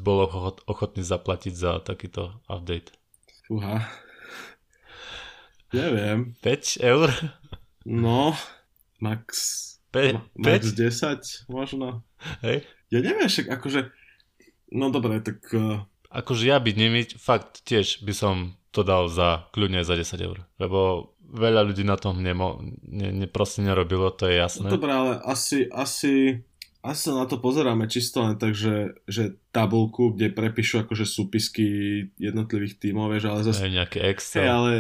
[0.02, 0.26] bol
[0.66, 2.96] ochotný zaplatiť za takýto update?
[3.46, 4.07] Fúha.
[5.72, 6.34] Neviem.
[6.40, 7.12] 5 eur?
[7.84, 8.32] No,
[9.00, 9.64] max...
[9.88, 12.04] Pe- ma, max 10 možno.
[12.44, 12.64] Hej.
[12.92, 13.88] Ja neviem, však akože...
[14.72, 15.44] No dobre, tak...
[15.52, 15.84] Uh...
[16.08, 20.44] Akože ja by nimi, fakt tiež by som to dal za kľudne za 10 eur.
[20.56, 24.68] Lebo veľa ľudí na tom nemo, ne, ne, proste nerobilo, to je jasné.
[24.68, 26.40] No dobre, ale asi, asi,
[26.80, 31.66] asi sa na to pozeráme čisto len tak, že, že tabulku, kde prepíšu akože súpisky
[32.16, 33.68] jednotlivých tímov, vieš, ale zase...
[33.68, 34.44] Aj nejaké Excel.
[34.44, 34.72] Hey, ale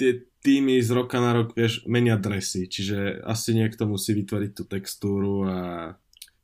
[0.00, 4.64] tie týmy z roka na rok, vieš, menia dresy, čiže asi niekto musí vytvoriť tú
[4.64, 5.58] textúru a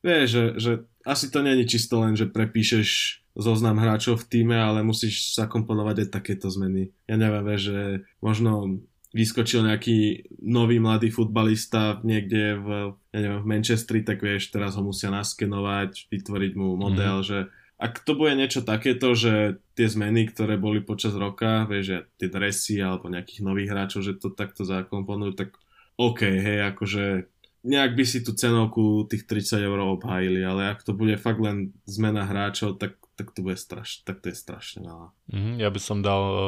[0.04, 0.72] vieš, že, že
[1.08, 6.06] asi to není čisto len, že prepíšeš zoznam hráčov v týme, ale musíš sa komponovať
[6.06, 6.92] aj takéto zmeny.
[7.08, 7.80] Ja neviem, vieš, že
[8.20, 8.80] možno
[9.16, 12.68] vyskočil nejaký nový mladý futbalista niekde v,
[13.16, 17.26] ja neviem, v Manchestri, tak vieš, teraz ho musia naskenovať, vytvoriť mu model, mm.
[17.26, 17.38] že
[17.76, 22.28] ak to bude niečo takéto, že tie zmeny, ktoré boli počas roka, vieš, že tie
[22.32, 25.60] dresy alebo nejakých nových hráčov, že to takto zakomponujú, tak
[26.00, 27.28] OK, hej, akože
[27.66, 31.76] nejak by si tú cenovku tých 30 eur obhájili, ale ak to bude fakt len
[31.84, 35.08] zmena hráčov, tak, tak to bude strašne, tak to je strašne veľa.
[35.34, 36.40] Mm, ja by som dal uh,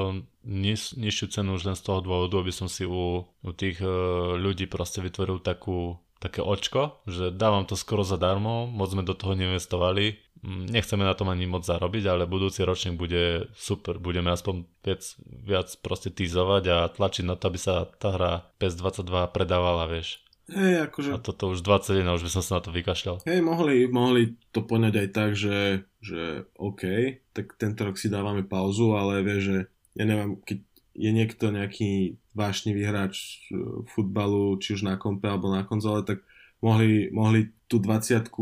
[0.46, 4.38] niž, nižšiu cenu už len z toho dôvodu, aby som si u, u tých uh,
[4.38, 9.38] ľudí proste vytvoril takú také očko, že dávam to skoro zadarmo, moc sme do toho
[9.38, 13.98] neinvestovali, Mm, nechceme na tom ani moc zarobiť, ale budúci ročník bude super.
[13.98, 19.30] Budeme aspoň viac, viac proste týzovať a tlačiť na to, aby sa tá hra PS22
[19.34, 20.22] predávala, vieš.
[20.48, 21.10] Hej, akože...
[21.12, 23.20] A toto už 21, už by som sa na to vykašľal.
[23.28, 26.82] Hej, mohli, mohli to poňať aj tak, že, že OK,
[27.36, 29.58] tak tento rok si dávame pauzu, ale vieš, že
[30.00, 30.58] ja neviem, keď
[30.98, 36.24] je niekto nejaký vášnivý hráč e, futbalu, či už na kompe alebo na konzole, tak
[36.64, 38.32] mohli, mohli tú 20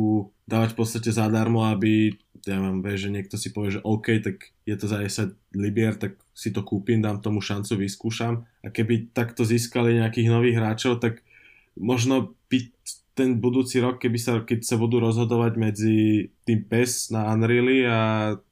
[0.46, 2.14] dávať v podstate zadarmo, aby
[2.46, 5.98] ja mám, vieš, že niekto si povie, že OK, tak je to za 10 libier,
[5.98, 8.46] tak si to kúpim, dám tomu šancu, vyskúšam.
[8.62, 11.26] A keby takto získali nejakých nových hráčov, tak
[11.74, 12.70] možno by
[13.16, 18.00] ten budúci rok, keby sa, keď sa budú rozhodovať medzi tým PES na Unreal a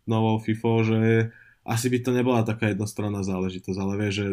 [0.09, 1.01] novou FIFA, že
[1.65, 4.27] asi by to nebola taká jednostranná záležitosť, ale vie, že,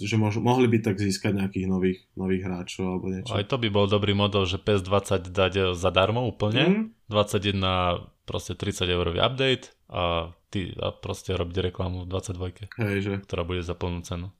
[0.00, 3.36] že mož, mohli by tak získať nejakých nových, nových hráčov alebo niečo.
[3.36, 7.12] Aj to by bol dobrý model, že PS20 dať e, zadarmo úplne, mm.
[7.12, 13.14] 21 proste 30 eurový update a ty a proste robiť reklamu v 22, Hej, že.
[13.28, 14.32] ktorá bude za plnú cenu.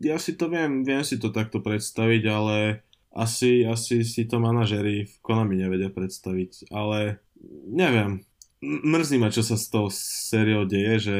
[0.00, 2.84] Ja si to viem, viem si to takto predstaviť, ale
[3.16, 7.24] asi, asi si to manažeri v Konami nevedia predstaviť, ale
[7.68, 8.24] neviem,
[8.62, 11.16] mrzí ma, čo sa s tou sériou deje, že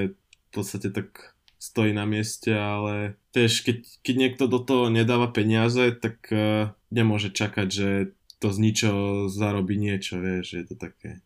[0.51, 5.95] v podstate tak stojí na mieste, ale vieš, keď, keď niekto do toho nedáva peniaze,
[5.95, 7.89] tak uh, nemôže čakať, že
[8.41, 11.23] to z ničoho zarobí niečo, vieš, je to také.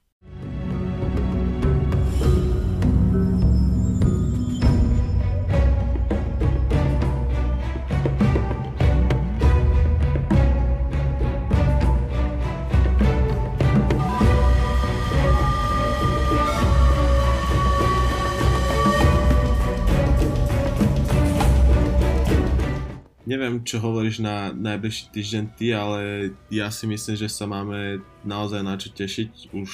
[23.24, 28.60] Neviem, čo hovoríš na najbližší týždeň ty, ale ja si myslím, že sa máme naozaj
[28.60, 29.70] na čo tešiť už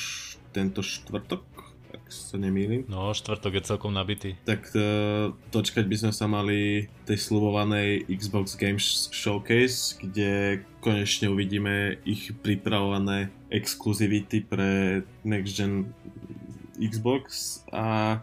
[0.50, 1.42] tento štvrtok,
[1.90, 2.86] ak sa nemýlim.
[2.86, 4.38] No, štvrtok je celkom nabitý.
[4.46, 11.98] Tak uh, dočkať by sme sa mali tej slubovanej Xbox Games Showcase, kde konečne uvidíme
[12.06, 15.90] ich pripravované exkluzivity pre Next Gen
[16.80, 18.18] Xbox a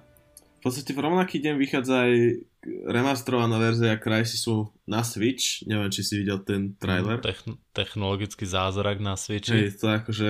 [0.57, 2.13] v podstate v rovnaký deň vychádza aj
[2.65, 5.63] remasterovaná verzia Crysisu na Switch.
[5.70, 7.22] Neviem, či si videl ten trailer.
[7.22, 9.70] Techn- technologický zázrak na Switchi.
[9.70, 10.30] Hej, to akože...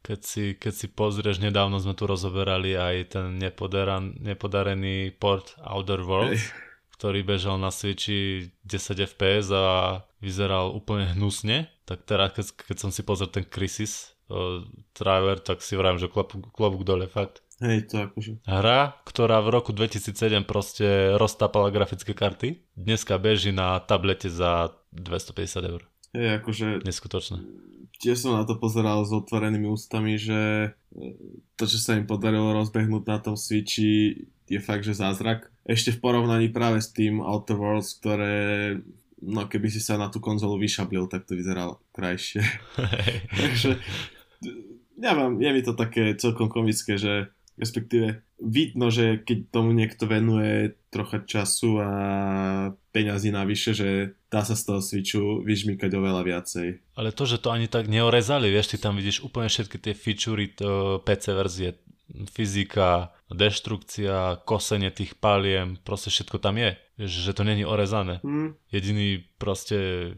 [0.00, 6.00] Keď si, keď si pozrieš, nedávno sme tu rozoberali aj ten nepodaran, nepodarený port Outer
[6.00, 6.56] Worlds, Hej.
[6.96, 11.68] ktorý bežal na Switchi 10 FPS a vyzeral úplne hnusne.
[11.84, 14.64] Tak teraz, keď, keď som si pozrel ten Crisis uh,
[14.96, 16.08] trailer, tak si vrajím, že
[16.54, 17.44] klobúk dole, fakt.
[17.60, 18.40] Hej, to akože.
[18.48, 25.68] Hra, ktorá v roku 2007 proste roztápala grafické karty, dneska beží na tablete za 250
[25.68, 25.84] eur.
[26.16, 26.66] Hej, akože...
[26.88, 27.44] Neskutočné.
[28.00, 31.14] Tiež som na to pozeral s otvorenými ústami, že e,
[31.60, 35.52] to, čo sa im podarilo rozbehnúť na tom Switchi, je fakt, že zázrak.
[35.68, 38.80] Ešte v porovnaní práve s tým Outer Worlds, ktoré
[39.20, 42.40] no keby si sa na tú konzolu vyšablil, tak to vyzeralo krajšie.
[43.40, 43.76] Takže
[44.96, 47.28] neviem, je mi to také celkom komické, že
[47.60, 51.90] respektíve vidno, že keď tomu niekto venuje trocha času a
[52.90, 53.88] peňazí navyše, že
[54.32, 56.68] dá sa z toho Switchu vyžmýkať oveľa viacej.
[56.96, 60.48] Ale to, že to ani tak neorezali, vieš, ty tam vidíš úplne všetky tie featurey
[61.04, 61.76] PC verzie,
[62.32, 66.74] fyzika, deštrukcia, kosenie tých paliem, proste všetko tam je.
[66.98, 68.18] Že to není orezané.
[68.24, 68.58] Hmm.
[68.72, 70.10] Jediný proste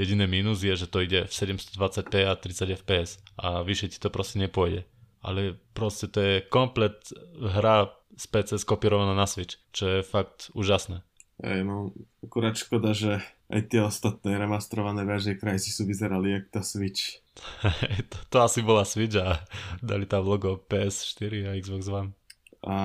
[0.00, 4.08] Jediné mínus je, že to ide v 720p a 30 fps a vyššie ti to
[4.08, 4.88] proste nepôjde
[5.20, 6.96] ale proste to je komplet
[7.40, 11.00] hra z PC skopírovaná na Switch, čo je fakt úžasné.
[11.40, 15.40] Ej, no, akurát škoda, že aj tie ostatné remastrované verzie
[15.72, 17.24] sú vyzerali jak tá Switch.
[18.12, 19.40] to, to asi bola Switch a
[19.80, 22.12] dali tam logo PS4 a Xbox One.
[22.60, 22.76] A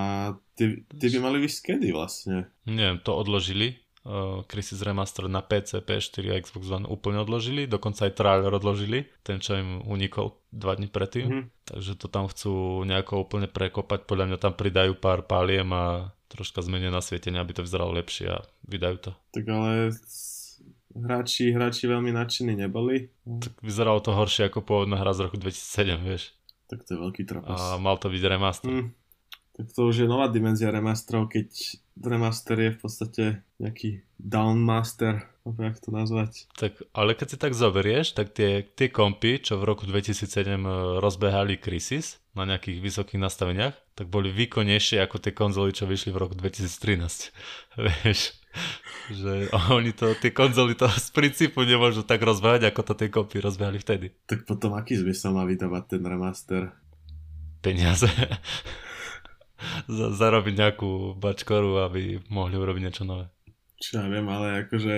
[0.56, 2.48] ty, ty by mali vysť kedy vlastne?
[2.64, 3.85] Neviem, to odložili
[4.46, 9.42] Crisis Remaster na PC, PS4 a Xbox One úplne odložili, dokonca aj trailer odložili, ten
[9.42, 11.46] čo im unikol dva dní predtým, mm-hmm.
[11.74, 16.62] takže to tam chcú nejako úplne prekopať, podľa mňa tam pridajú pár paliem a troška
[16.62, 19.12] zmenia na svietenie, aby to vyzeralo lepšie a vydajú to.
[19.34, 19.90] Tak ale
[20.94, 23.10] hráči, hráči veľmi nadšení neboli.
[23.26, 26.38] Tak vyzeralo to horšie ako pôvodná hra z roku 2007, vieš.
[26.70, 27.58] Tak to je veľký trapas.
[27.58, 28.70] A mal to byť remaster.
[28.70, 28.90] Mm.
[29.56, 31.48] Tak to už je nová dimenzia remasterov, keď
[31.96, 33.24] remaster je v podstate
[33.56, 36.32] nejaký downmaster, alebo jak to nazvať.
[36.60, 40.68] Tak, ale keď si tak zoberieš, tak tie, tie kompy, čo v roku 2007 e,
[41.00, 46.20] rozbehali Crisis na nejakých vysokých nastaveniach, tak boli výkonnejšie ako tie konzoly, čo vyšli v
[46.20, 47.32] roku 2013.
[48.04, 48.36] Vieš,
[49.16, 53.40] že oni to, tie konzoly to z princípu nemôžu tak rozbehať, ako to tie kompy
[53.40, 54.12] rozbehali vtedy.
[54.28, 56.76] Tak potom aký zmysel má vydávať ten remaster?
[57.64, 58.12] Peniaze
[59.92, 63.30] zarobiť nejakú bačkoru, aby mohli urobiť niečo nové.
[63.80, 64.94] Čo ja viem, ale akože...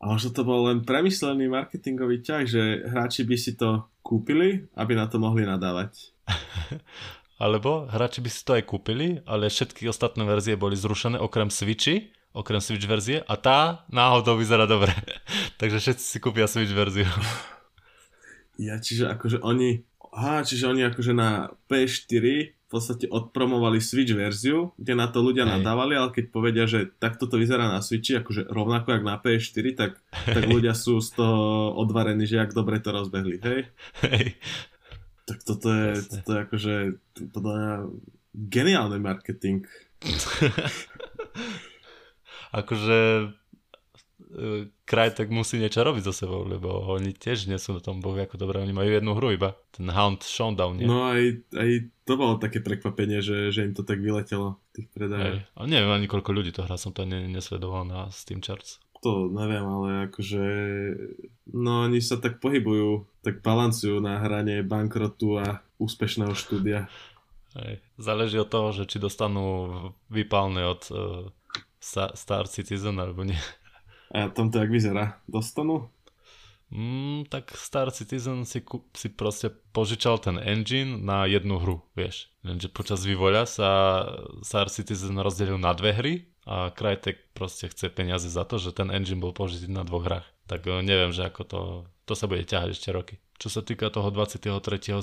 [0.00, 4.96] A možno to bol len premyslený marketingový ťah, že hráči by si to kúpili, aby
[4.96, 6.16] na to mohli nadávať.
[7.44, 12.12] Alebo hráči by si to aj kúpili, ale všetky ostatné verzie boli zrušené okrem Switchy,
[12.36, 14.92] okrem Switch verzie a tá náhodou vyzerá dobre.
[15.60, 17.08] Takže všetci si kúpia Switch verziu.
[18.60, 19.88] Ja, čiže akože oni...
[20.12, 25.42] Aha, čiže oni akože na PS4 v podstate odpromovali Switch verziu, kde na to ľudia
[25.42, 25.58] Hej.
[25.58, 29.66] nadávali, ale keď povedia, že takto to vyzerá na Switchi, akože rovnako jak na PS4,
[29.74, 33.60] tak, tak ľudia sú z toho odvarení, že jak dobre to rozbehli, hej?
[34.06, 34.38] Hej.
[35.26, 36.74] Tak toto je, toto je akože
[37.34, 37.74] podľa mňa
[38.34, 39.66] geniálny marketing.
[42.60, 42.98] akože
[44.86, 48.14] kraj tak musí niečo robiť so sebou, lebo oni tiež nie sú na tom bohu
[48.18, 50.86] ako dobré, oni majú jednu hru iba, ten Hound Showdown, nie?
[50.86, 51.70] No aj, aj
[52.06, 55.42] to bolo také prekvapenie, že, že im to tak vyletelo, tých predajoch.
[55.54, 58.78] A neviem ani koľko ľudí to hrá, som to ne, nesledoval na Steam Charts.
[59.00, 60.44] To neviem, ale akože
[61.56, 66.86] no oni sa tak pohybujú, tak balancujú na hranie bankrotu a úspešného štúdia.
[67.56, 67.80] Hej.
[67.96, 71.26] Záleží od toho, že či dostanú vypálne od uh,
[71.80, 73.40] Star Citizen alebo nie.
[74.10, 75.22] A tam to jak vyzerá?
[75.30, 75.86] Dostanú?
[76.70, 78.62] Mm, tak Star Citizen si,
[78.94, 82.30] si proste požičal ten engine na jednu hru, vieš.
[82.46, 83.70] Lenže počas vývoľa sa
[84.46, 86.14] Star Citizen rozdelil na dve hry
[86.46, 90.26] a Crytek proste chce peniaze za to, že ten engine bol použitý na dvoch hrách.
[90.46, 91.60] Tak eh, neviem, že ako to,
[92.06, 93.14] to sa bude ťahať ešte roky.
[93.42, 95.02] Čo sa týka toho 23.7.,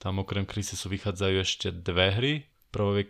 [0.00, 2.34] tam okrem Crisisu vychádzajú ešte dve hry.
[2.70, 3.04] Prvou je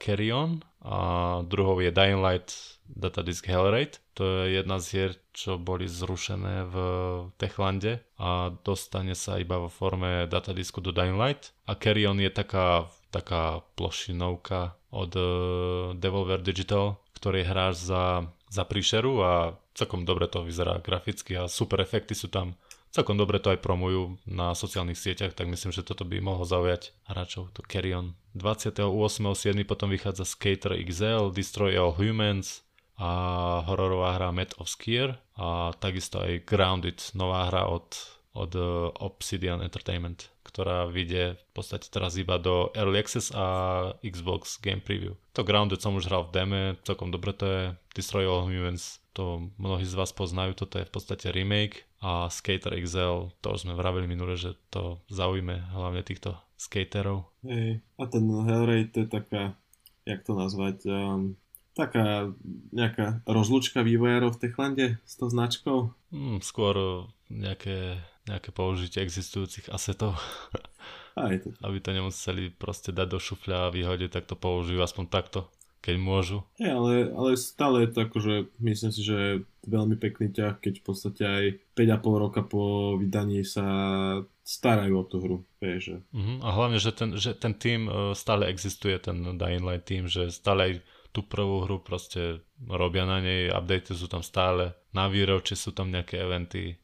[0.00, 0.98] Carry On a
[1.46, 2.50] druhou je Dying Light
[2.90, 4.02] Datadisk Hellraid.
[4.18, 6.76] To je jedna z hier, čo boli zrušené v
[7.38, 11.54] Techlande a dostane sa iba vo forme datadisku do Dying Light.
[11.64, 15.24] A Carrion je taká taká plošinovka od uh,
[15.94, 19.32] Devolver Digital, ktorý hráš za, za príšeru a
[19.76, 22.56] celkom dobre to vyzerá graficky a super efekty sú tam.
[22.92, 26.92] Celkom dobre to aj promujú na sociálnych sieťach, tak myslím, že toto by mohlo zaujať
[27.08, 28.12] hráčov, to Carry On.
[28.34, 29.64] 28.7.
[29.64, 32.64] potom vychádza Skater XL, Destroy All Humans
[32.96, 33.10] a
[33.66, 37.96] hororová hra Met of Skier a takisto aj Grounded, nová hra od,
[38.36, 38.64] od eh,
[39.00, 43.46] Obsidian Entertainment ktorá vyjde v podstate teraz iba do Early Access a
[44.04, 45.16] Xbox Game Preview.
[45.32, 47.62] To Grounded som už hral v deme, celkom dobre to je.
[47.96, 52.76] Destroy All Humans, to mnohí z vás poznajú, toto je v podstate remake a Skater
[52.76, 57.26] XL, to už sme vravili minule, že to zaujíme hlavne týchto skaterov.
[57.42, 59.58] Hej, a ten Hellraid to je taká,
[60.06, 61.34] jak to nazvať, um,
[61.74, 62.30] taká
[62.70, 65.90] nejaká rozlučka vývojárov v Techlande s tou značkou?
[66.14, 70.14] Mm, skôr nejaké nejaké použitie existujúcich asetov.
[71.18, 71.52] Aj to.
[71.60, 75.40] Aby to nemuseli proste dať do šufľa a vyhodiť, tak to použijú aspoň takto,
[75.84, 76.38] keď môžu.
[76.56, 79.32] Hey, ale, ale stále je to akože, myslím si, že je
[79.68, 81.44] veľmi pekný ťah, keď v podstate aj
[81.76, 83.66] 5,5 roka po vydaní sa
[84.42, 85.38] starajú o tú hru.
[85.62, 85.96] Vieš, že...
[86.10, 86.38] Uh-huh.
[86.42, 90.34] A hlavne, že ten, že ten tým e, stále existuje, ten Dying Light tým, že
[90.34, 90.72] stále aj
[91.14, 95.92] tú prvú hru proste robia na nej, updaty sú tam stále, na výročie sú tam
[95.92, 96.82] nejaké eventy,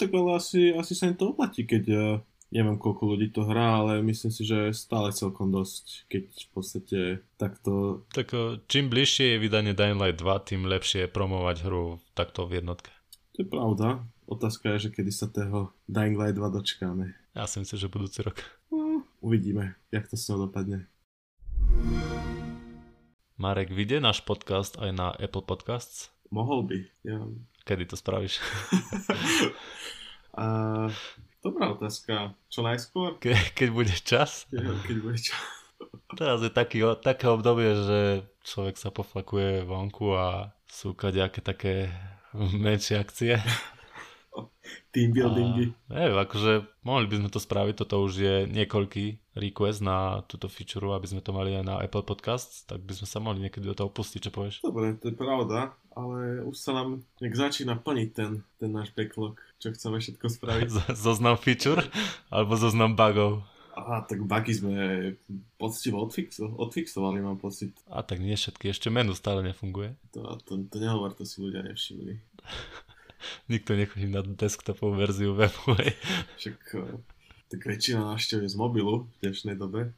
[0.00, 2.06] tak ale asi, asi sa im to oplatí, keď ja
[2.50, 6.98] neviem koľko ľudí to hrá, ale myslím si, že stále celkom dosť, keď v podstate
[7.36, 8.02] takto...
[8.16, 8.32] Tak
[8.66, 12.90] čím bližšie je vydanie Dying Light 2, tým lepšie je promovať hru takto v jednotke.
[13.38, 14.02] To je pravda.
[14.30, 17.18] Otázka je, že kedy sa toho Dying Light 2 dočkáme.
[17.34, 18.38] Ja si myslím, že budúci rok.
[18.70, 20.86] No, uvidíme, jak to s ňou dopadne.
[23.34, 26.14] Marek, vyjde náš podcast aj na Apple Podcasts?
[26.30, 26.78] Mohol by.
[27.02, 27.26] Ja
[27.66, 28.38] Kedy to spravíš?
[30.38, 30.86] A,
[31.42, 32.38] dobrá otázka.
[32.46, 33.18] Čo najskôr?
[33.18, 34.46] Ke, keď bude čas?
[34.54, 35.42] Ja, keď bude čas.
[36.22, 38.00] Teraz je taký, také obdobie, že
[38.46, 41.90] človek sa poflakuje vonku a sú nejaké také
[42.38, 43.42] menšie akcie.
[44.94, 45.74] Team buildingy.
[45.90, 46.52] A, neviem, akože
[46.86, 51.24] mohli by sme to spraviť, toto už je niekoľký request na túto feature, aby sme
[51.24, 54.20] to mali aj na Apple Podcasts, tak by sme sa mohli niekedy do toho pustiť,
[54.28, 54.62] čo povieš?
[54.62, 59.38] Dobre, to je pravda, ale už sa nám nejak začína plniť ten, ten náš backlog,
[59.58, 60.68] čo chceme všetko spraviť.
[61.06, 61.82] zoznam feature
[62.30, 63.46] alebo zoznam bugov?
[63.80, 64.74] Aha, tak bugy sme
[65.56, 67.72] poctivo odfixo, odfixovali, mám pocit.
[67.86, 69.94] A tak nie všetky, ešte menu stále nefunguje.
[70.12, 72.18] To, to, to nehovor, to si ľudia nevšimli.
[73.52, 75.76] Nikto nechodí na desktopovú verziu webu.
[76.40, 76.98] Však eh,
[77.50, 79.92] tak väčšina návštev z mobilu v dnešnej dobe.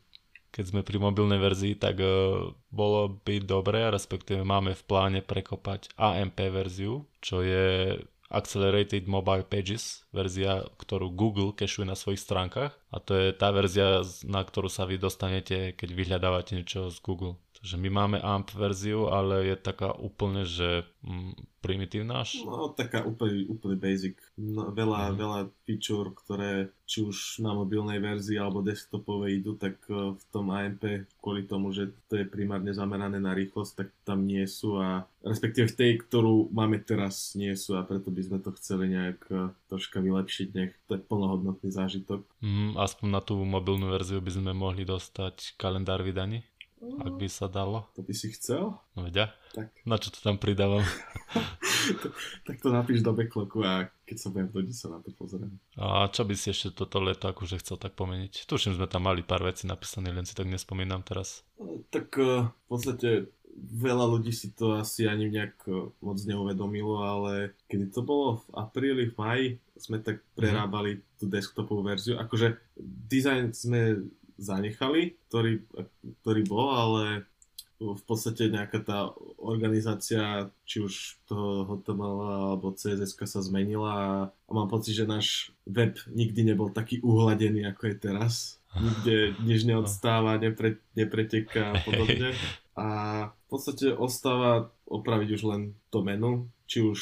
[0.53, 5.97] Keď sme pri mobilnej verzii, tak uh, bolo by dobré, respektíve máme v pláne prekopať
[5.97, 7.97] AMP verziu, čo je
[8.33, 14.01] Accelerated Mobile Pages, verzia, ktorú Google cashuje na svojich stránkach a to je tá verzia,
[14.25, 17.37] na ktorú sa vy dostanete, keď vyhľadávate niečo z Google.
[17.63, 22.43] Takže my máme AMP verziu, ale je taká úplne, že mm, primitívna až.
[22.43, 24.19] No, taká úplne, úplne basic.
[24.35, 25.17] No, veľa, mm.
[25.17, 30.51] veľa feature, ktoré či už na mobilnej verzii alebo desktopovej idú, tak e, v tom
[30.51, 35.07] AMP kvôli tomu, že to je primárne zamerané na rýchlosť, tak tam nie sú a
[35.23, 39.21] respektíve v tej, ktorú máme teraz, nie sú a preto by sme to chceli nejak
[39.31, 42.27] e, troška vylepšiť, nech to je plnohodnotný zážitok.
[42.45, 46.45] Mm, aspoň na tú mobilnú verziu by sme mohli dostať kalendár vydaní.
[46.83, 47.87] Ak by sa dalo.
[47.95, 48.75] To by si chcel?
[48.99, 49.31] No vedia.
[49.55, 49.71] Tak.
[49.87, 50.83] Na čo to tam pridávam?
[52.47, 55.63] tak to napíš do backlogu a keď sa budem vodiť sa na to pozriem.
[55.79, 58.51] A čo by si ešte toto leto akože chcel tak pomeniť?
[58.51, 61.47] Tuším, sme tam mali pár vecí napísané, len si tak nespomínam teraz.
[61.55, 66.99] No, tak uh, v podstate veľa ľudí si to asi ani nejak uh, moc neuvedomilo,
[66.99, 69.47] ale kedy to bolo v apríli, v maji,
[69.79, 70.27] sme tak mhm.
[70.35, 71.03] prerábali mm.
[71.23, 72.19] tú desktopovú verziu.
[72.19, 72.59] Akože
[73.07, 74.03] dizajn sme
[74.39, 75.65] zanechali, ktorý,
[76.23, 77.05] ktorý bol, ale
[77.83, 79.11] v podstate nejaká tá
[79.43, 82.19] organizácia, či už toho HTML
[82.55, 84.07] alebo CSS sa zmenila a
[84.55, 88.35] mám pocit, že náš web nikdy nebol taký uhladený, ako je teraz.
[88.73, 92.33] Nikde nič neodstáva, nepre, nepreteká a podobne.
[92.73, 92.89] A
[93.29, 97.01] v podstate ostáva opraviť už len to menu, či už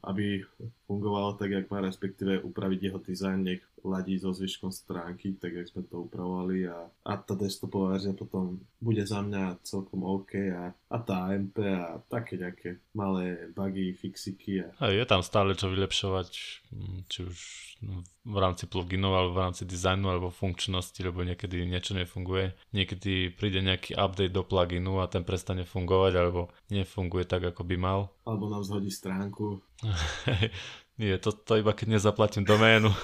[0.00, 0.40] aby
[0.88, 5.68] fungovalo tak, jak má, respektíve upraviť jeho dizajn, nech ladí so zvyškom stránky, tak jak
[5.68, 10.72] sme to upravovali a, a tá desktopová verzia potom bude za mňa celkom OK a,
[10.72, 14.64] a tá MP a také nejaké malé bugy, fixiky.
[14.64, 14.68] A...
[14.80, 16.28] a je tam stále čo vylepšovať,
[16.72, 17.38] hm, či už
[18.20, 22.52] v rámci pluginov alebo v rámci dizajnu alebo funkčnosti, lebo niekedy niečo nefunguje.
[22.76, 27.76] Niekedy príde nejaký update do pluginu a ten prestane fungovať alebo nefunguje tak, ako by
[27.80, 28.12] mal.
[28.28, 29.64] Alebo nám zhodí stránku.
[31.00, 32.92] Nie, to, to iba keď nezaplatím doménu.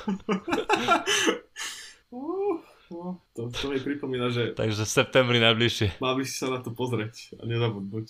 [2.86, 5.98] No, to, to mi pripomína, že Takže v septembri najbližšie.
[5.98, 8.06] mal by si sa na to pozrieť a nezabudnúť.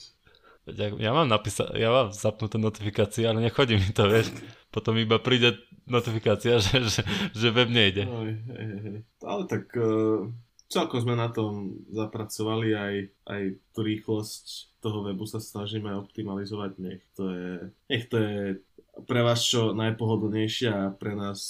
[0.69, 4.37] Ja, ja mám napísa- ja mám zapnuté notifikácie, ale nechodí mi to, vieš.
[4.69, 5.57] Potom iba príde
[5.89, 7.01] notifikácia, že, že,
[7.33, 8.05] že web nejde.
[8.05, 8.99] Aj, hej, hej.
[9.25, 10.29] Ale tak uh,
[10.69, 12.95] celkom sme na tom zapracovali aj,
[13.33, 16.71] aj tú rýchlosť toho webu sa snažíme optimalizovať.
[16.83, 17.51] Nech to je,
[17.89, 18.37] nech to je
[19.05, 21.41] pre vás čo najpohodlnejšie a pre nás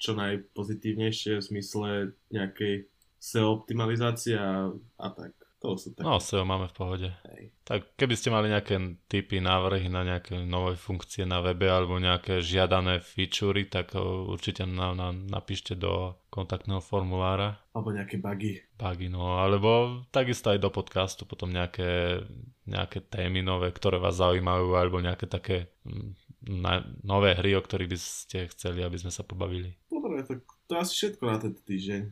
[0.00, 1.88] čo najpozitívnejšie v zmysle
[2.32, 2.88] nejakej
[3.20, 5.36] SEO optimalizácie a, a tak.
[5.60, 6.08] To sú tak.
[6.08, 7.08] No, SEO máme v pohode.
[7.28, 7.52] Hej.
[7.68, 8.80] Tak keby ste mali nejaké
[9.12, 14.64] typy, návrhy na nejaké nové funkcie na webe alebo nejaké žiadané featurey, tak o, určite
[14.64, 17.60] nám, nám napíšte do kontaktného formulára.
[17.76, 18.64] Alebo nejaké bugy.
[18.80, 22.24] Bugy, no, alebo takisto aj do podcastu potom nejaké,
[22.64, 27.90] nejaké témy nové, ktoré vás zaujímajú, alebo nejaké také mm, na, nové hry, o ktorých
[27.90, 29.76] by ste chceli, aby sme sa pobavili.
[29.92, 32.02] Dobre, tak to je asi všetko na tento týždeň.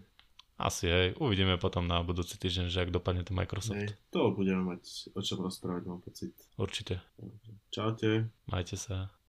[0.59, 3.79] Asi hej, uvidíme potom na budúci týždeň, že ak dopadne to Microsoft.
[3.79, 6.35] Hej, to budeme mať o čom rozprávať, mám pocit.
[6.59, 6.99] Určite.
[7.71, 8.27] Čaute.
[8.51, 9.07] Majte sa.